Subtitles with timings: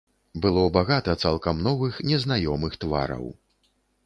[0.45, 3.31] Было багата цалкам новых незнаёмых твараў.